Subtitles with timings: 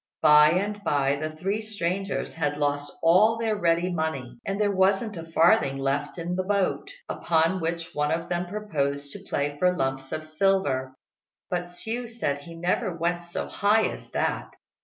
[0.23, 5.15] By and by the three strangers had lost all their ready money, and there wasn't
[5.15, 9.77] a farthing left in the boat: upon which one of them proposed to play for
[9.77, 10.95] lumps of silver,
[11.51, 14.49] but Hsiu said he never went so high as that.